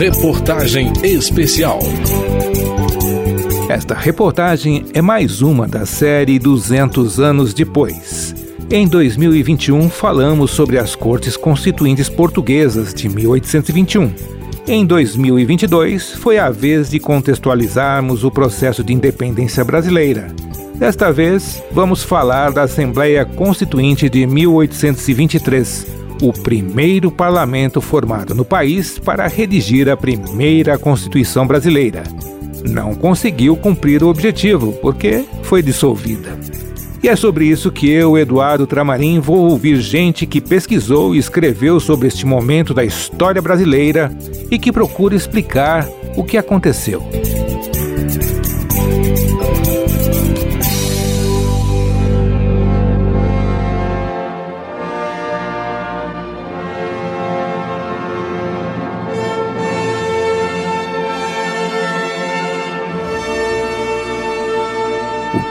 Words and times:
Reportagem 0.00 0.90
Especial. 1.04 1.78
Esta 3.68 3.92
reportagem 3.92 4.86
é 4.94 5.02
mais 5.02 5.42
uma 5.42 5.68
da 5.68 5.84
série 5.84 6.38
200 6.38 7.20
anos 7.20 7.52
depois. 7.52 8.34
Em 8.70 8.88
2021, 8.88 9.90
falamos 9.90 10.52
sobre 10.52 10.78
as 10.78 10.96
Cortes 10.96 11.36
Constituintes 11.36 12.08
Portuguesas 12.08 12.94
de 12.94 13.10
1821. 13.10 14.10
Em 14.66 14.86
2022, 14.86 16.14
foi 16.14 16.38
a 16.38 16.48
vez 16.48 16.88
de 16.88 16.98
contextualizarmos 16.98 18.24
o 18.24 18.30
processo 18.30 18.82
de 18.82 18.94
independência 18.94 19.62
brasileira. 19.62 20.28
Desta 20.76 21.12
vez, 21.12 21.62
vamos 21.72 22.02
falar 22.02 22.52
da 22.52 22.62
Assembleia 22.62 23.26
Constituinte 23.26 24.08
de 24.08 24.26
1823 24.26 25.99
o 26.20 26.32
primeiro 26.32 27.10
parlamento 27.10 27.80
formado 27.80 28.34
no 28.34 28.44
país 28.44 28.98
para 28.98 29.26
redigir 29.26 29.88
a 29.88 29.96
primeira 29.96 30.78
Constituição 30.78 31.46
brasileira. 31.46 32.02
Não 32.68 32.94
conseguiu 32.94 33.56
cumprir 33.56 34.02
o 34.02 34.08
objetivo 34.08 34.72
porque 34.74 35.24
foi 35.42 35.62
dissolvida. 35.62 36.38
E 37.02 37.08
é 37.08 37.16
sobre 37.16 37.46
isso 37.46 37.72
que 37.72 37.90
eu, 37.90 38.18
Eduardo 38.18 38.66
Tramarim, 38.66 39.20
vou 39.20 39.50
ouvir 39.50 39.80
gente 39.80 40.26
que 40.26 40.40
pesquisou 40.40 41.14
e 41.14 41.18
escreveu 41.18 41.80
sobre 41.80 42.08
este 42.08 42.26
momento 42.26 42.74
da 42.74 42.84
história 42.84 43.40
brasileira 43.40 44.14
e 44.50 44.58
que 44.58 44.70
procura 44.70 45.16
explicar 45.16 45.88
o 46.14 46.22
que 46.22 46.36
aconteceu. 46.36 47.02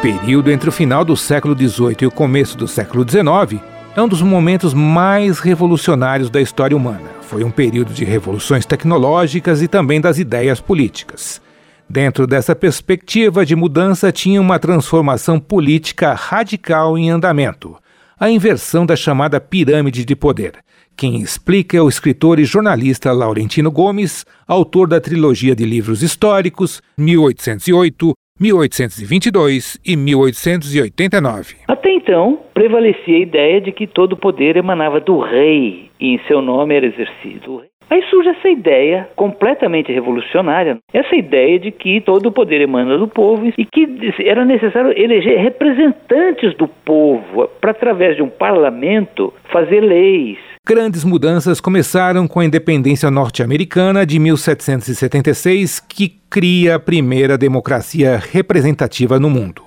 Período 0.01 0.49
entre 0.49 0.69
o 0.69 0.71
final 0.71 1.03
do 1.03 1.17
século 1.17 1.53
XVIII 1.53 1.97
e 2.01 2.05
o 2.05 2.11
começo 2.11 2.57
do 2.57 2.69
século 2.69 3.05
XIX 3.07 3.61
é 3.93 4.01
um 4.01 4.07
dos 4.07 4.21
momentos 4.21 4.73
mais 4.73 5.39
revolucionários 5.39 6.29
da 6.29 6.39
história 6.39 6.75
humana. 6.75 7.09
Foi 7.21 7.43
um 7.43 7.51
período 7.51 7.93
de 7.93 8.05
revoluções 8.05 8.65
tecnológicas 8.65 9.61
e 9.61 9.67
também 9.67 9.99
das 9.99 10.17
ideias 10.17 10.61
políticas. 10.61 11.41
Dentro 11.89 12.25
dessa 12.25 12.55
perspectiva 12.55 13.45
de 13.45 13.57
mudança, 13.57 14.09
tinha 14.09 14.39
uma 14.39 14.57
transformação 14.57 15.37
política 15.37 16.13
radical 16.13 16.97
em 16.97 17.09
andamento 17.09 17.75
a 18.19 18.29
inversão 18.29 18.85
da 18.85 18.95
chamada 18.95 19.39
pirâmide 19.39 20.03
de 20.03 20.15
poder. 20.15 20.55
Quem 20.97 21.21
explica 21.21 21.77
é 21.77 21.81
o 21.81 21.87
escritor 21.87 22.37
e 22.37 22.43
jornalista 22.43 23.13
Laurentino 23.13 23.71
Gomes, 23.71 24.25
autor 24.45 24.89
da 24.89 24.99
trilogia 24.99 25.55
de 25.55 25.63
livros 25.63 26.03
históricos 26.03 26.81
1808, 26.97 28.13
1822 28.39 29.79
e 29.85 29.95
1889. 29.97 31.57
Até 31.67 31.91
então, 31.91 32.39
prevalecia 32.53 33.17
a 33.17 33.19
ideia 33.19 33.61
de 33.61 33.71
que 33.71 33.85
todo 33.85 34.13
o 34.13 34.17
poder 34.17 34.55
emanava 34.55 34.99
do 34.99 35.19
rei 35.19 35.89
e 35.99 36.15
em 36.15 36.19
seu 36.27 36.41
nome 36.41 36.75
era 36.75 36.85
exercido. 36.85 37.63
Aí 37.89 38.03
surge 38.03 38.29
essa 38.29 38.47
ideia 38.47 39.09
completamente 39.15 39.91
revolucionária, 39.91 40.77
essa 40.93 41.15
ideia 41.15 41.57
de 41.59 41.71
que 41.71 41.99
todo 42.01 42.27
o 42.27 42.31
poder 42.31 42.61
emana 42.61 42.97
do 42.99 43.07
povo 43.07 43.51
e 43.57 43.65
que 43.65 43.87
era 44.23 44.45
necessário 44.45 44.93
eleger 44.95 45.39
representantes 45.39 46.55
do 46.55 46.67
povo 46.67 47.47
para, 47.59 47.71
através 47.71 48.15
de 48.15 48.21
um 48.21 48.29
parlamento, 48.29 49.33
fazer 49.51 49.81
leis, 49.81 50.37
Grandes 50.67 51.03
mudanças 51.03 51.59
começaram 51.59 52.27
com 52.27 52.39
a 52.39 52.45
independência 52.45 53.09
norte-americana 53.09 54.05
de 54.05 54.19
1776, 54.19 55.79
que 55.79 56.19
cria 56.29 56.75
a 56.75 56.79
primeira 56.79 57.37
democracia 57.37 58.21
representativa 58.31 59.19
no 59.19 59.29
mundo. 59.29 59.63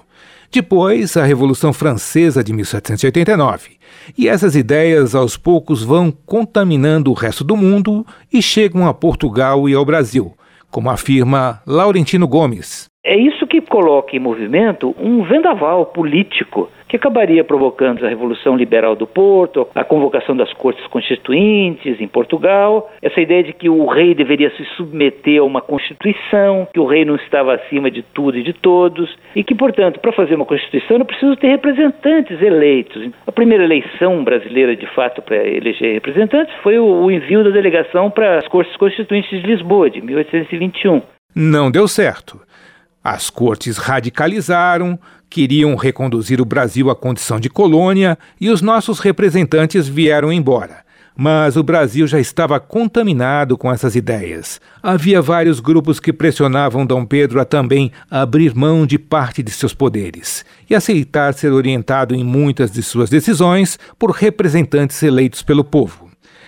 Depois, 0.52 1.16
a 1.16 1.24
Revolução 1.24 1.72
Francesa 1.72 2.44
de 2.44 2.52
1789. 2.52 3.70
E 4.16 4.28
essas 4.28 4.54
ideias 4.54 5.14
aos 5.14 5.36
poucos 5.36 5.82
vão 5.82 6.12
contaminando 6.12 7.10
o 7.10 7.14
resto 7.14 7.42
do 7.42 7.56
mundo 7.56 8.06
e 8.32 8.40
chegam 8.40 8.86
a 8.86 8.94
Portugal 8.94 9.68
e 9.68 9.74
ao 9.74 9.84
Brasil, 9.84 10.34
como 10.70 10.90
afirma 10.90 11.60
Laurentino 11.66 12.28
Gomes. 12.28 12.86
É 13.04 13.16
isso 13.16 13.46
que 13.48 13.60
coloca 13.60 14.14
em 14.14 14.20
movimento 14.20 14.94
um 14.96 15.24
vendaval 15.24 15.86
político 15.86 16.68
que 16.92 16.96
acabaria 16.96 17.42
provocando 17.42 18.04
a 18.04 18.08
Revolução 18.10 18.54
Liberal 18.54 18.94
do 18.94 19.06
Porto, 19.06 19.66
a 19.74 19.82
convocação 19.82 20.36
das 20.36 20.52
cortes 20.52 20.86
constituintes 20.88 21.98
em 21.98 22.06
Portugal, 22.06 22.92
essa 23.00 23.18
ideia 23.18 23.42
de 23.42 23.54
que 23.54 23.66
o 23.66 23.86
rei 23.86 24.14
deveria 24.14 24.50
se 24.58 24.62
submeter 24.76 25.40
a 25.40 25.42
uma 25.42 25.62
constituição, 25.62 26.68
que 26.70 26.78
o 26.78 26.84
rei 26.84 27.06
não 27.06 27.16
estava 27.16 27.54
acima 27.54 27.90
de 27.90 28.02
tudo 28.02 28.36
e 28.36 28.42
de 28.42 28.52
todos, 28.52 29.08
e 29.34 29.42
que, 29.42 29.54
portanto, 29.54 30.00
para 30.00 30.12
fazer 30.12 30.34
uma 30.34 30.44
constituição 30.44 30.98
eu 30.98 31.06
preciso 31.06 31.34
ter 31.36 31.48
representantes 31.48 32.42
eleitos. 32.42 33.10
A 33.26 33.32
primeira 33.32 33.64
eleição 33.64 34.22
brasileira, 34.22 34.76
de 34.76 34.86
fato, 34.94 35.22
para 35.22 35.48
eleger 35.48 35.94
representantes 35.94 36.54
foi 36.62 36.78
o 36.78 37.10
envio 37.10 37.42
da 37.42 37.48
delegação 37.48 38.10
para 38.10 38.36
as 38.40 38.48
cortes 38.48 38.76
constituintes 38.76 39.30
de 39.30 39.46
Lisboa, 39.46 39.88
de 39.88 40.02
1821. 40.02 41.00
Não 41.34 41.70
deu 41.70 41.88
certo. 41.88 42.38
As 43.02 43.30
cortes 43.30 43.78
radicalizaram, 43.78 44.98
queriam 45.32 45.74
reconduzir 45.76 46.42
o 46.42 46.44
Brasil 46.44 46.90
à 46.90 46.94
condição 46.94 47.40
de 47.40 47.48
colônia 47.48 48.18
e 48.38 48.50
os 48.50 48.60
nossos 48.60 48.98
representantes 48.98 49.88
vieram 49.88 50.30
embora. 50.30 50.82
Mas 51.16 51.56
o 51.56 51.62
Brasil 51.62 52.06
já 52.06 52.20
estava 52.20 52.60
contaminado 52.60 53.56
com 53.56 53.72
essas 53.72 53.96
ideias. 53.96 54.60
Havia 54.82 55.22
vários 55.22 55.58
grupos 55.58 55.98
que 55.98 56.12
pressionavam 56.12 56.84
Dom 56.84 57.06
Pedro 57.06 57.40
a 57.40 57.46
também 57.46 57.90
abrir 58.10 58.54
mão 58.54 58.86
de 58.86 58.98
parte 58.98 59.42
de 59.42 59.50
seus 59.50 59.72
poderes 59.72 60.44
e 60.68 60.74
aceitar 60.74 61.32
ser 61.32 61.50
orientado 61.50 62.14
em 62.14 62.22
muitas 62.22 62.70
de 62.70 62.82
suas 62.82 63.08
decisões 63.08 63.78
por 63.98 64.10
representantes 64.10 65.02
eleitos 65.02 65.42
pelo 65.42 65.64
povo. 65.64 66.01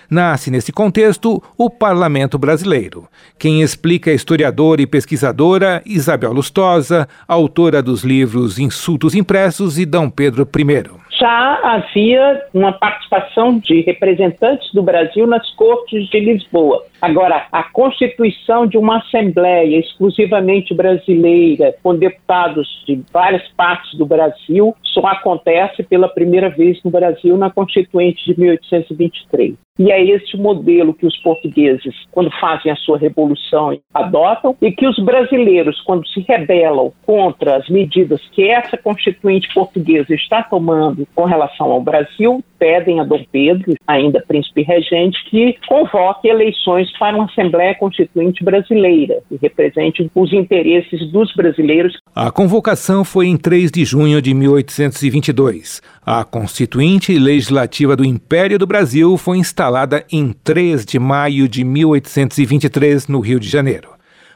Nasce 0.09 0.51
nesse 0.51 0.71
contexto 0.71 1.41
o 1.57 1.69
Parlamento 1.69 2.37
Brasileiro. 2.37 3.07
Quem 3.37 3.61
explica 3.61 4.09
é 4.09 4.13
a 4.13 4.15
historiadora 4.15 4.81
e 4.81 4.87
pesquisadora 4.87 5.81
Isabel 5.85 6.33
Lustosa, 6.33 7.07
autora 7.27 7.81
dos 7.81 8.03
livros 8.03 8.59
Insultos 8.59 9.15
Impressos 9.15 9.77
e 9.77 9.85
Dom 9.85 10.09
Pedro 10.09 10.47
I 10.57 11.04
já 11.19 11.59
havia 11.63 12.43
uma 12.53 12.71
participação 12.71 13.59
de 13.59 13.81
representantes 13.81 14.71
do 14.73 14.83
Brasil 14.83 15.25
nas 15.27 15.49
cortes 15.55 16.07
de 16.09 16.19
Lisboa. 16.19 16.85
Agora, 17.01 17.45
a 17.51 17.63
constituição 17.63 18.65
de 18.65 18.77
uma 18.77 18.97
Assembleia 18.97 19.79
exclusivamente 19.79 20.73
brasileira, 20.73 21.75
com 21.83 21.95
deputados 21.95 22.67
de 22.87 23.01
várias 23.11 23.47
partes 23.49 23.97
do 23.97 24.05
Brasil, 24.05 24.75
só 24.81 25.05
acontece 25.07 25.83
pela 25.83 26.07
primeira 26.07 26.49
vez 26.49 26.81
no 26.83 26.89
Brasil 26.89 27.37
na 27.37 27.49
Constituinte 27.49 28.25
de 28.25 28.39
1823. 28.39 29.55
E 29.77 29.91
é 29.91 30.01
esse 30.01 30.37
modelo 30.37 30.93
que 30.93 31.05
os 31.05 31.17
portugueses, 31.17 31.93
quando 32.09 32.31
fazem 32.39 32.71
a 32.71 32.77
sua 32.77 32.97
revolução, 32.97 33.77
adotam, 33.93 34.55
e 34.61 34.71
que 34.71 34.87
os 34.87 34.97
brasileiros, 34.99 35.81
quando 35.81 36.07
se 36.07 36.21
rebelam 36.21 36.93
contra 37.05 37.57
as 37.57 37.67
medidas 37.67 38.21
que 38.31 38.49
essa 38.49 38.77
Constituinte 38.77 39.53
portuguesa 39.53 40.13
está 40.15 40.41
tomando 40.43 41.04
com 41.13 41.25
relação 41.25 41.71
ao 41.71 41.81
Brasil, 41.81 42.43
pedem 42.57 42.99
a 42.99 43.03
Dom 43.03 43.23
Pedro, 43.31 43.73
ainda 43.87 44.23
príncipe 44.27 44.63
regente, 44.63 45.17
que 45.29 45.57
convoque 45.67 46.27
eleições 46.27 46.91
para 46.97 47.15
uma 47.15 47.25
Assembleia 47.25 47.75
Constituinte 47.75 48.43
brasileira, 48.43 49.21
que 49.29 49.37
represente 49.41 50.09
os 50.15 50.33
interesses 50.33 51.11
dos 51.11 51.33
brasileiros. 51.35 51.97
A 52.15 52.31
convocação 52.31 53.03
foi 53.03 53.27
em 53.27 53.37
3 53.37 53.71
de 53.71 53.85
junho 53.85 54.21
de 54.21 54.33
1822. 54.33 55.81
A 56.05 56.23
Constituinte 56.23 57.17
Legislativa 57.17 57.95
do 57.95 58.05
Império 58.05 58.57
do 58.57 58.67
Brasil 58.67 59.17
foi 59.17 59.37
instalada 59.37 60.05
em 60.11 60.31
3 60.31 60.85
de 60.85 60.99
maio 60.99 61.47
de 61.47 61.63
1823, 61.63 63.07
no 63.07 63.19
Rio 63.19 63.39
de 63.39 63.49
Janeiro. 63.49 63.89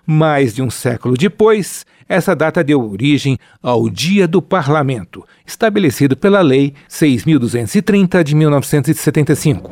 Mais 0.05 0.55
de 0.55 0.63
um 0.63 0.69
século 0.71 1.15
depois, 1.15 1.85
essa 2.09 2.35
data 2.35 2.63
deu 2.63 2.81
origem 2.81 3.37
ao 3.61 3.87
Dia 3.87 4.27
do 4.27 4.41
Parlamento, 4.41 5.23
estabelecido 5.45 6.17
pela 6.17 6.41
Lei 6.41 6.73
6.230 6.89 8.23
de 8.23 8.35
1975. 8.35 9.71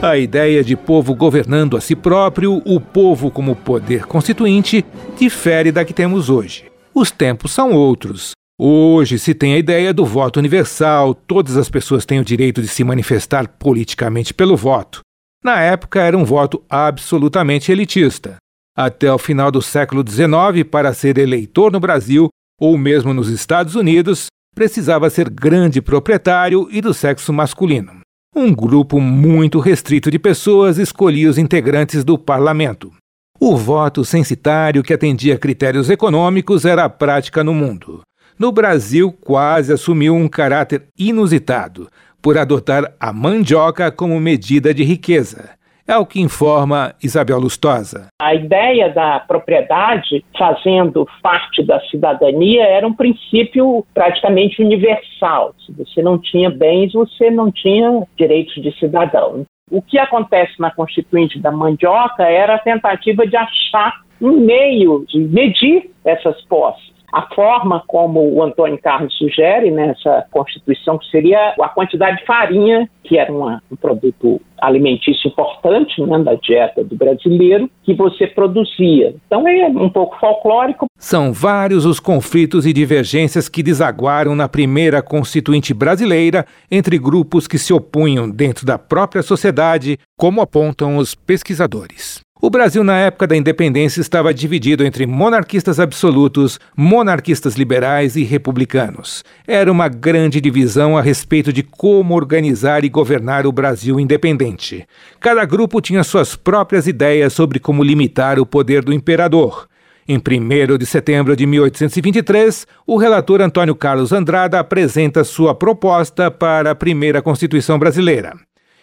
A 0.00 0.16
ideia 0.16 0.64
de 0.64 0.74
povo 0.74 1.14
governando 1.14 1.76
a 1.76 1.80
si 1.80 1.94
próprio, 1.94 2.60
o 2.64 2.80
povo 2.80 3.30
como 3.30 3.54
poder 3.54 4.06
constituinte, 4.06 4.84
difere 5.16 5.70
da 5.70 5.84
que 5.84 5.92
temos 5.92 6.28
hoje. 6.28 6.64
Os 6.92 7.10
tempos 7.10 7.52
são 7.52 7.70
outros. 7.72 8.32
Hoje 8.58 9.18
se 9.18 9.34
tem 9.34 9.54
a 9.54 9.58
ideia 9.58 9.92
do 9.92 10.04
voto 10.04 10.38
universal, 10.38 11.14
todas 11.14 11.56
as 11.56 11.68
pessoas 11.68 12.04
têm 12.04 12.18
o 12.18 12.24
direito 12.24 12.60
de 12.60 12.68
se 12.68 12.82
manifestar 12.82 13.46
politicamente 13.46 14.34
pelo 14.34 14.56
voto. 14.56 15.02
Na 15.42 15.60
época, 15.60 16.00
era 16.00 16.16
um 16.16 16.24
voto 16.24 16.62
absolutamente 16.70 17.72
elitista. 17.72 18.36
Até 18.76 19.12
o 19.12 19.18
final 19.18 19.50
do 19.50 19.60
século 19.60 20.04
XIX, 20.08 20.68
para 20.70 20.94
ser 20.94 21.18
eleitor 21.18 21.72
no 21.72 21.80
Brasil 21.80 22.28
ou 22.60 22.78
mesmo 22.78 23.12
nos 23.12 23.28
Estados 23.28 23.74
Unidos, 23.74 24.26
precisava 24.54 25.10
ser 25.10 25.28
grande 25.28 25.82
proprietário 25.82 26.68
e 26.70 26.80
do 26.80 26.94
sexo 26.94 27.32
masculino. 27.32 28.00
Um 28.34 28.54
grupo 28.54 29.00
muito 29.00 29.58
restrito 29.58 30.10
de 30.10 30.18
pessoas 30.18 30.78
escolhia 30.78 31.28
os 31.28 31.38
integrantes 31.38 32.04
do 32.04 32.16
parlamento. 32.16 32.92
O 33.40 33.56
voto 33.56 34.04
censitário 34.04 34.82
que 34.82 34.94
atendia 34.94 35.36
critérios 35.36 35.90
econômicos 35.90 36.64
era 36.64 36.84
a 36.84 36.88
prática 36.88 37.42
no 37.42 37.52
mundo. 37.52 38.02
No 38.38 38.52
Brasil, 38.52 39.12
quase 39.12 39.72
assumiu 39.72 40.14
um 40.14 40.28
caráter 40.28 40.84
inusitado, 40.96 41.88
por 42.22 42.38
adotar 42.38 42.94
a 43.00 43.12
mandioca 43.12 43.90
como 43.90 44.20
medida 44.20 44.72
de 44.72 44.84
riqueza. 44.84 45.50
É 45.86 45.96
o 45.96 46.06
que 46.06 46.20
informa 46.20 46.94
Isabel 47.02 47.40
Lustosa. 47.40 48.06
A 48.20 48.34
ideia 48.34 48.88
da 48.88 49.18
propriedade 49.18 50.24
fazendo 50.38 51.06
parte 51.20 51.62
da 51.64 51.80
cidadania 51.90 52.62
era 52.62 52.86
um 52.86 52.94
princípio 52.94 53.84
praticamente 53.92 54.62
universal. 54.62 55.52
Se 55.66 55.72
você 55.72 56.00
não 56.00 56.16
tinha 56.18 56.48
bens, 56.50 56.92
você 56.92 57.30
não 57.30 57.50
tinha 57.50 58.06
direitos 58.16 58.54
de 58.62 58.72
cidadão. 58.78 59.44
O 59.68 59.82
que 59.82 59.98
acontece 59.98 60.52
na 60.60 60.70
Constituinte 60.70 61.40
da 61.40 61.50
Mandioca 61.50 62.22
era 62.22 62.54
a 62.54 62.58
tentativa 62.60 63.26
de 63.26 63.36
achar 63.36 64.02
um 64.20 64.38
meio 64.38 65.04
de 65.08 65.18
medir 65.18 65.90
essas 66.04 66.40
posses. 66.42 66.92
A 67.12 67.22
forma 67.34 67.82
como 67.86 68.20
o 68.32 68.42
Antônio 68.42 68.78
Carlos 68.78 69.14
sugere 69.18 69.70
nessa 69.70 70.24
Constituição, 70.30 70.96
que 70.96 71.06
seria 71.10 71.54
a 71.60 71.68
quantidade 71.68 72.16
de 72.16 72.24
farinha, 72.24 72.88
que 73.04 73.18
era 73.18 73.30
uma, 73.30 73.62
um 73.70 73.76
produto 73.76 74.40
alimentício 74.58 75.28
importante 75.28 76.00
né, 76.00 76.18
da 76.20 76.34
dieta 76.36 76.82
do 76.82 76.96
brasileiro, 76.96 77.68
que 77.82 77.92
você 77.92 78.26
produzia. 78.26 79.14
Então 79.26 79.46
é 79.46 79.66
um 79.66 79.90
pouco 79.90 80.18
folclórico. 80.18 80.86
São 80.96 81.32
vários 81.32 81.84
os 81.84 82.00
conflitos 82.00 82.64
e 82.64 82.72
divergências 82.72 83.46
que 83.48 83.62
desaguaram 83.62 84.34
na 84.34 84.48
primeira 84.48 85.02
Constituinte 85.02 85.74
brasileira 85.74 86.46
entre 86.70 86.98
grupos 86.98 87.46
que 87.46 87.58
se 87.58 87.74
opunham 87.74 88.30
dentro 88.30 88.64
da 88.64 88.78
própria 88.78 89.22
sociedade, 89.22 89.98
como 90.16 90.40
apontam 90.40 90.96
os 90.96 91.14
pesquisadores. 91.14 92.22
O 92.44 92.50
Brasil, 92.50 92.82
na 92.82 92.98
época 92.98 93.28
da 93.28 93.36
independência, 93.36 94.00
estava 94.00 94.34
dividido 94.34 94.84
entre 94.84 95.06
monarquistas 95.06 95.78
absolutos, 95.78 96.58
monarquistas 96.76 97.54
liberais 97.54 98.16
e 98.16 98.24
republicanos. 98.24 99.22
Era 99.46 99.70
uma 99.70 99.86
grande 99.86 100.40
divisão 100.40 100.98
a 100.98 101.00
respeito 101.00 101.52
de 101.52 101.62
como 101.62 102.16
organizar 102.16 102.84
e 102.84 102.88
governar 102.88 103.46
o 103.46 103.52
Brasil 103.52 104.00
independente. 104.00 104.84
Cada 105.20 105.44
grupo 105.44 105.80
tinha 105.80 106.02
suas 106.02 106.34
próprias 106.34 106.88
ideias 106.88 107.32
sobre 107.32 107.60
como 107.60 107.84
limitar 107.84 108.40
o 108.40 108.44
poder 108.44 108.82
do 108.82 108.92
imperador. 108.92 109.68
Em 110.08 110.18
1 110.18 110.78
de 110.78 110.84
setembro 110.84 111.36
de 111.36 111.46
1823, 111.46 112.66
o 112.84 112.96
relator 112.96 113.40
Antônio 113.40 113.76
Carlos 113.76 114.10
Andrada 114.10 114.58
apresenta 114.58 115.22
sua 115.22 115.54
proposta 115.54 116.28
para 116.28 116.72
a 116.72 116.74
primeira 116.74 117.22
Constituição 117.22 117.78
brasileira. 117.78 118.34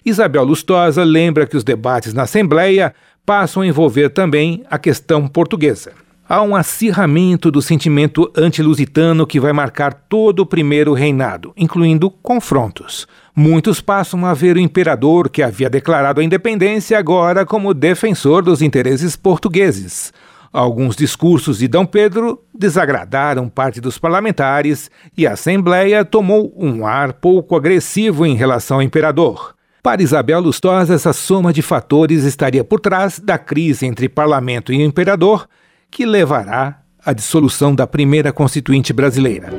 Isabel 0.06 0.45
Lustosa 0.45 1.03
lembra 1.03 1.45
que 1.45 1.57
os 1.57 1.63
debates 1.63 2.13
na 2.13 2.23
Assembleia 2.23 2.94
passam 3.25 3.62
a 3.62 3.68
envolver 3.68 4.10
também 4.10 4.63
a 4.69 4.77
questão 4.77 5.27
portuguesa. 5.27 5.92
Há 6.27 6.44
um 6.44 6.56
acirramento 6.56 7.50
do 7.50 7.60
sentimento 7.60 8.31
antilusitano 8.38 9.25
que 9.25 9.39
vai 9.39 9.51
marcar 9.51 9.94
todo 9.94 10.42
o 10.42 10.45
primeiro 10.45 10.94
reinado, 10.94 11.51
incluindo 11.57 12.12
confrontos. 12.12 13.07
Muitos 13.36 13.81
passam 13.81 14.24
a 14.27 14.33
ver 14.36 14.56
o 14.56 14.60
imperador 14.60 15.27
que 15.27 15.42
havia 15.42 15.69
declarado 15.69 16.21
a 16.21 16.24
independência 16.24 17.00
agora 17.00 17.48
como 17.48 17.74
defensor 17.74 18.44
dos 18.44 18.62
interesses 18.62 19.16
portugueses. 19.16 20.13
Alguns 20.54 20.95
discursos 20.95 21.60
de 21.60 21.68
Dom 21.68 21.86
Pedro 21.86 22.44
desagradaram 22.54 23.50
parte 23.50 23.81
dos 23.81 23.98
parlamentares 23.98 24.89
e 25.18 25.25
a 25.25 25.33
Assembleia 25.33 26.06
tomou 26.06 26.54
um 26.56 26.86
ar 26.86 27.13
pouco 27.13 27.56
agressivo 27.56 28.24
em 28.25 28.36
relação 28.36 28.77
ao 28.77 28.83
imperador. 28.83 29.56
Para 29.81 30.01
Isabel 30.01 30.41
Lustosa, 30.41 30.93
essa 30.93 31.13
soma 31.13 31.53
de 31.53 31.61
fatores 31.61 32.23
estaria 32.23 32.63
por 32.63 32.79
trás 32.79 33.19
da 33.19 33.37
crise 33.37 33.85
entre 33.85 34.09
parlamento 34.09 34.73
e 34.73 34.83
imperador, 34.83 35.47
que 35.89 36.05
levará 36.05 36.81
à 37.05 37.13
dissolução 37.13 37.73
da 37.73 37.87
primeira 37.87 38.33
Constituinte 38.33 38.91
brasileira. 38.91 39.49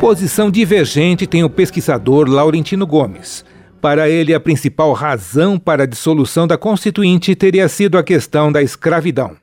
Posição 0.00 0.50
divergente 0.50 1.26
tem 1.26 1.44
o 1.44 1.50
pesquisador 1.50 2.28
Laurentino 2.28 2.86
Gomes. 2.86 3.44
Para 3.80 4.08
ele, 4.08 4.34
a 4.34 4.40
principal 4.40 4.92
razão 4.92 5.58
para 5.58 5.84
a 5.84 5.86
dissolução 5.86 6.46
da 6.46 6.58
Constituinte 6.58 7.34
teria 7.34 7.68
sido 7.68 7.96
a 7.96 8.02
questão 8.02 8.50
da 8.50 8.62
escravidão 8.62 9.36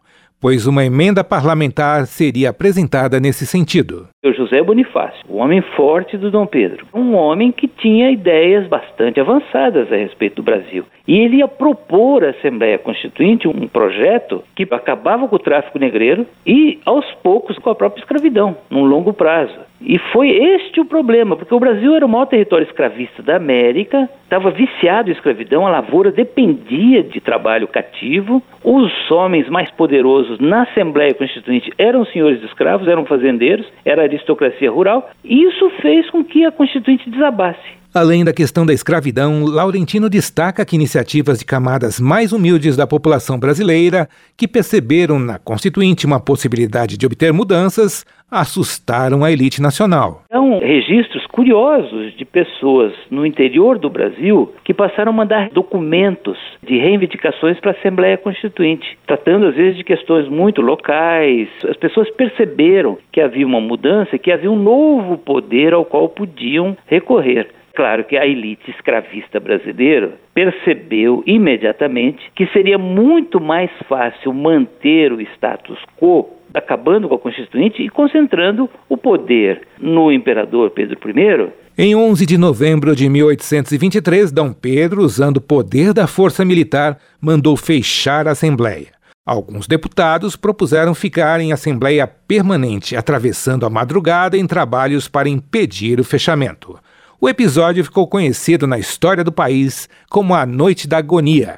pois 0.43 0.67
uma 0.67 0.83
emenda 0.83 1.23
parlamentar 1.23 2.05
seria 2.05 2.49
apresentada 2.49 3.17
nesse 3.17 3.47
sentido. 3.47 4.09
José 4.31 4.61
Bonifácio, 4.63 5.19
o 5.27 5.37
homem 5.37 5.61
forte 5.75 6.15
do 6.15 6.31
Dom 6.31 6.45
Pedro, 6.45 6.85
um 6.93 7.13
homem 7.13 7.51
que 7.51 7.67
tinha 7.67 8.09
ideias 8.09 8.65
bastante 8.67 9.19
avançadas 9.19 9.91
a 9.91 9.97
respeito 9.97 10.37
do 10.37 10.43
Brasil. 10.43 10.85
E 11.05 11.19
ele 11.19 11.37
ia 11.37 11.47
propor 11.47 12.23
à 12.23 12.29
Assembleia 12.29 12.77
Constituinte 12.77 13.47
um 13.47 13.67
projeto 13.67 14.41
que 14.55 14.65
acabava 14.71 15.27
com 15.27 15.35
o 15.35 15.39
tráfico 15.39 15.77
negreiro 15.77 16.25
e, 16.45 16.79
aos 16.85 17.05
poucos, 17.15 17.57
com 17.57 17.69
a 17.69 17.75
própria 17.75 18.01
escravidão, 18.01 18.55
num 18.69 18.85
longo 18.85 19.11
prazo. 19.11 19.59
E 19.81 19.99
foi 20.13 20.29
este 20.29 20.79
o 20.79 20.85
problema, 20.85 21.35
porque 21.35 21.53
o 21.53 21.59
Brasil 21.59 21.93
era 21.93 22.05
o 22.05 22.09
maior 22.09 22.25
território 22.25 22.65
escravista 22.65 23.21
da 23.21 23.35
América, 23.35 24.09
estava 24.23 24.49
viciado 24.49 25.09
em 25.09 25.13
escravidão, 25.13 25.67
a 25.67 25.69
lavoura 25.69 26.09
dependia 26.09 27.03
de 27.03 27.19
trabalho 27.19 27.67
cativo, 27.67 28.41
os 28.63 29.11
homens 29.11 29.49
mais 29.49 29.69
poderosos 29.71 30.39
na 30.39 30.63
Assembleia 30.63 31.13
Constituinte 31.13 31.69
eram 31.77 32.05
senhores 32.05 32.39
de 32.39 32.45
escravos, 32.45 32.87
eram 32.87 33.05
fazendeiros, 33.05 33.67
era 33.83 34.07
aristocracia 34.13 34.71
rural, 34.71 35.09
e 35.23 35.43
isso 35.43 35.69
fez 35.81 36.09
com 36.09 36.23
que 36.23 36.45
a 36.45 36.51
Constituinte 36.51 37.09
desabasse. 37.09 37.83
Além 37.93 38.25
da 38.25 38.33
questão 38.33 38.65
da 38.65 38.73
escravidão, 38.73 39.45
Laurentino 39.45 40.09
destaca 40.09 40.65
que 40.65 40.75
iniciativas 40.75 41.37
de 41.37 41.45
camadas 41.45 41.99
mais 41.99 42.33
humildes 42.33 42.75
da 42.75 42.87
população 42.87 43.37
brasileira, 43.37 44.09
que 44.35 44.47
perceberam 44.47 45.19
na 45.19 45.37
Constituinte 45.37 46.03
uma 46.03 46.19
possibilidade 46.19 46.97
de 46.97 47.05
obter 47.05 47.31
mudanças, 47.31 48.03
assustaram 48.31 49.23
a 49.23 49.31
elite 49.31 49.61
nacional. 49.61 50.23
São 50.31 50.59
registros 50.59 51.22
curiosos 51.33 52.15
de 52.15 52.23
pessoas 52.23 52.93
no 53.09 53.25
interior 53.25 53.79
do 53.79 53.89
Brasil 53.89 54.53
que 54.63 54.71
passaram 54.71 55.11
a 55.11 55.15
mandar 55.15 55.49
documentos 55.49 56.37
de 56.61 56.77
reivindicações 56.77 57.59
para 57.59 57.71
a 57.71 57.73
Assembleia 57.73 58.17
Constituinte, 58.19 58.97
tratando 59.07 59.47
às 59.47 59.55
vezes 59.55 59.75
de 59.75 59.83
questões 59.83 60.29
muito 60.29 60.61
locais. 60.61 61.49
As 61.67 61.75
pessoas 61.75 62.07
perceberam 62.11 62.99
que 63.11 63.19
havia 63.19 63.47
uma 63.47 63.59
mudança, 63.59 64.19
que 64.19 64.31
havia 64.31 64.51
um 64.51 64.55
novo 64.55 65.17
poder 65.17 65.73
ao 65.73 65.83
qual 65.83 66.07
podiam 66.07 66.77
recorrer. 66.85 67.47
Claro 67.75 68.03
que 68.03 68.15
a 68.15 68.25
elite 68.25 68.69
escravista 68.69 69.39
brasileira 69.39 70.13
percebeu 70.31 71.23
imediatamente 71.25 72.31
que 72.35 72.45
seria 72.47 72.77
muito 72.77 73.41
mais 73.41 73.71
fácil 73.89 74.31
manter 74.31 75.11
o 75.11 75.19
status 75.19 75.79
quo, 75.99 76.29
acabando 76.53 77.09
com 77.09 77.15
a 77.15 77.19
Constituinte 77.19 77.81
e 77.81 77.89
concentrando 77.89 78.69
o 78.87 78.95
poder 78.95 79.61
no 79.79 80.11
imperador 80.11 80.69
Pedro 80.69 80.99
I. 81.03 81.51
Em 81.75 81.95
11 81.95 82.27
de 82.27 82.37
novembro 82.37 82.95
de 82.95 83.09
1823, 83.09 84.31
Dom 84.31 84.53
Pedro, 84.53 85.01
usando 85.01 85.37
o 85.37 85.41
poder 85.41 85.93
da 85.93 86.05
força 86.05 86.45
militar, 86.45 86.99
mandou 87.19 87.57
fechar 87.57 88.27
a 88.27 88.31
Assembleia. 88.31 88.89
Alguns 89.25 89.65
deputados 89.65 90.35
propuseram 90.35 90.93
ficar 90.93 91.39
em 91.39 91.51
Assembleia 91.51 92.05
Permanente, 92.05 92.95
atravessando 92.95 93.65
a 93.65 93.69
madrugada 93.69 94.37
em 94.37 94.45
trabalhos 94.45 95.07
para 95.07 95.27
impedir 95.27 95.99
o 95.99 96.03
fechamento. 96.03 96.77
O 97.23 97.29
episódio 97.29 97.85
ficou 97.85 98.05
conhecido 98.05 98.67
na 98.67 98.77
história 98.77 99.23
do 99.23 99.31
país 99.31 99.87
como 100.09 100.35
a 100.35 100.45
Noite 100.45 100.89
da 100.89 100.97
Agonia. 100.97 101.57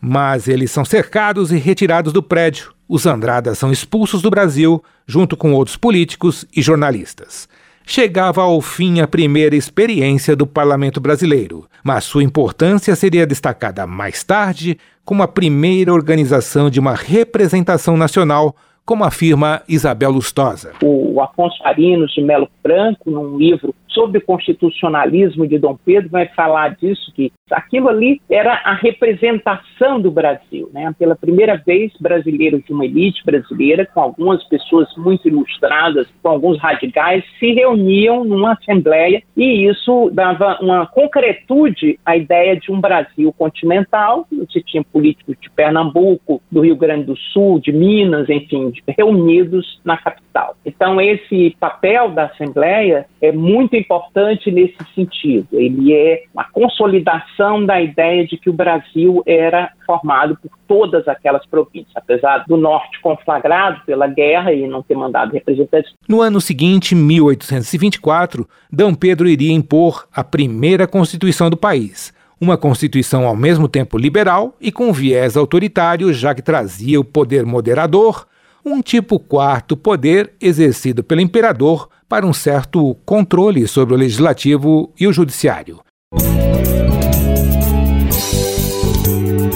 Mas 0.00 0.48
eles 0.48 0.70
são 0.70 0.82
cercados 0.82 1.52
e 1.52 1.58
retirados 1.58 2.10
do 2.10 2.22
prédio. 2.22 2.72
Os 2.88 3.04
Andradas 3.04 3.58
são 3.58 3.70
expulsos 3.70 4.22
do 4.22 4.30
Brasil, 4.30 4.82
junto 5.06 5.36
com 5.36 5.52
outros 5.52 5.76
políticos 5.76 6.46
e 6.56 6.62
jornalistas. 6.62 7.46
Chegava 7.84 8.40
ao 8.40 8.62
fim 8.62 9.00
a 9.00 9.06
primeira 9.06 9.54
experiência 9.54 10.34
do 10.34 10.46
parlamento 10.46 11.02
brasileiro, 11.02 11.66
mas 11.84 12.04
sua 12.04 12.24
importância 12.24 12.96
seria 12.96 13.26
destacada 13.26 13.86
mais 13.86 14.24
tarde 14.24 14.78
como 15.04 15.22
a 15.22 15.28
primeira 15.28 15.92
organização 15.92 16.70
de 16.70 16.80
uma 16.80 16.94
representação 16.94 17.94
nacional 17.94 18.56
como 18.86 19.04
afirma 19.04 19.62
Isabel 19.68 20.10
Lustosa. 20.12 20.72
O 20.82 21.20
Afonso 21.20 21.56
Arinos 21.62 22.12
de 22.12 22.22
Melo 22.22 22.48
Franco, 22.62 23.10
num 23.10 23.36
livro 23.36 23.74
sobre 23.94 24.18
o 24.18 24.24
constitucionalismo 24.24 25.46
de 25.46 25.58
Dom 25.58 25.78
Pedro, 25.84 26.10
vai 26.10 26.26
falar 26.28 26.74
disso, 26.76 27.12
que 27.14 27.32
aquilo 27.50 27.88
ali 27.88 28.20
era 28.28 28.54
a 28.64 28.74
representação 28.74 30.00
do 30.00 30.10
Brasil. 30.10 30.68
Né? 30.72 30.92
Pela 30.98 31.14
primeira 31.14 31.56
vez, 31.56 31.92
brasileiros 32.00 32.62
de 32.64 32.72
uma 32.72 32.84
elite 32.84 33.24
brasileira, 33.24 33.86
com 33.86 34.00
algumas 34.00 34.42
pessoas 34.44 34.88
muito 34.96 35.28
ilustradas, 35.28 36.08
com 36.22 36.28
alguns 36.28 36.58
radicais, 36.58 37.24
se 37.38 37.52
reuniam 37.52 38.24
numa 38.24 38.52
assembleia 38.52 39.22
e 39.36 39.66
isso 39.68 40.10
dava 40.12 40.58
uma 40.60 40.86
concretude 40.86 41.98
à 42.04 42.16
ideia 42.16 42.56
de 42.56 42.72
um 42.72 42.80
Brasil 42.80 43.32
continental. 43.32 44.26
Você 44.32 44.60
tinha 44.60 44.82
políticos 44.82 45.36
de 45.40 45.50
Pernambuco, 45.50 46.42
do 46.50 46.60
Rio 46.60 46.76
Grande 46.76 47.04
do 47.04 47.16
Sul, 47.16 47.60
de 47.60 47.72
Minas, 47.72 48.28
enfim, 48.28 48.72
reunidos 48.98 49.80
na 49.84 49.96
capital. 49.96 50.56
Então, 50.64 51.00
esse 51.00 51.56
papel 51.60 52.10
da 52.10 52.24
Assembleia 52.24 53.06
é 53.20 53.30
muito 53.30 53.76
importante 53.84 54.50
nesse 54.50 54.76
sentido. 54.94 55.46
Ele 55.52 55.92
é 55.92 56.24
uma 56.32 56.44
consolidação 56.44 57.64
da 57.64 57.80
ideia 57.80 58.26
de 58.26 58.36
que 58.36 58.50
o 58.50 58.52
Brasil 58.52 59.22
era 59.26 59.70
formado 59.86 60.36
por 60.36 60.50
todas 60.66 61.06
aquelas 61.06 61.46
províncias, 61.46 61.92
apesar 61.94 62.44
do 62.48 62.56
norte 62.56 63.00
conflagrado 63.00 63.82
pela 63.84 64.06
guerra 64.06 64.52
e 64.52 64.66
não 64.66 64.82
ter 64.82 64.96
mandado 64.96 65.32
representantes. 65.32 65.92
No 66.08 66.20
ano 66.20 66.40
seguinte, 66.40 66.94
1824, 66.94 68.48
D. 68.70 68.84
Pedro 68.98 69.28
iria 69.28 69.52
impor 69.52 70.06
a 70.12 70.24
primeira 70.24 70.86
Constituição 70.86 71.50
do 71.50 71.56
país. 71.56 72.12
Uma 72.40 72.56
Constituição 72.56 73.26
ao 73.26 73.36
mesmo 73.36 73.68
tempo 73.68 73.96
liberal 73.96 74.56
e 74.60 74.72
com 74.72 74.92
viés 74.92 75.36
autoritário, 75.36 76.12
já 76.12 76.34
que 76.34 76.42
trazia 76.42 76.98
o 76.98 77.04
poder 77.04 77.46
moderador, 77.46 78.26
um 78.64 78.80
tipo 78.80 79.18
quarto 79.18 79.76
poder 79.76 80.32
exercido 80.40 81.04
pelo 81.04 81.20
imperador 81.20 81.88
para 82.08 82.26
um 82.26 82.32
certo 82.32 82.96
controle 83.04 83.66
sobre 83.68 83.94
o 83.94 83.96
legislativo 83.96 84.92
e 84.98 85.06
o 85.06 85.12
judiciário. 85.12 85.80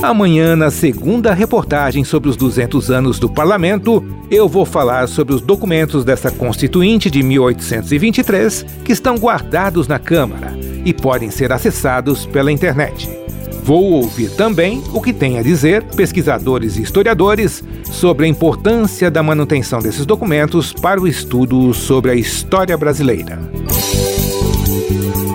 Amanhã, 0.03 0.55
na 0.55 0.71
segunda 0.71 1.35
reportagem 1.35 2.05
sobre 2.05 2.29
os 2.29 2.37
200 2.37 2.91
anos 2.91 3.19
do 3.19 3.29
parlamento, 3.29 4.05
eu 4.31 4.49
vou 4.49 4.65
falar 4.65 5.09
sobre 5.09 5.35
os 5.35 5.41
documentos 5.41 6.05
dessa 6.05 6.31
Constituinte 6.31 7.11
de 7.11 7.23
1823 7.23 8.65
que 8.85 8.93
estão 8.93 9.17
guardados 9.17 9.89
na 9.89 9.99
Câmara 9.99 10.57
e 10.85 10.95
podem 10.95 11.31
ser 11.31 11.53
acessados 11.53 12.27
pela 12.27 12.53
internet. 12.53 13.28
Vou 13.69 13.93
ouvir 13.93 14.31
também 14.31 14.83
o 14.95 15.03
que 15.03 15.13
têm 15.13 15.39
a 15.39 15.43
dizer 15.43 15.83
pesquisadores 15.95 16.79
e 16.79 16.83
historiadores 16.83 17.63
sobre 17.85 18.25
a 18.25 18.29
importância 18.29 19.11
da 19.11 19.23
manutenção 19.23 19.79
desses 19.81 20.07
documentos 20.07 20.73
para 20.73 20.99
o 20.99 21.07
estudo 21.07 21.75
sobre 21.75 22.11
a 22.13 22.15
história 22.15 22.75
brasileira. 22.79 23.39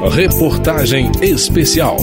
Reportagem 0.10 1.12
especial. 1.22 1.98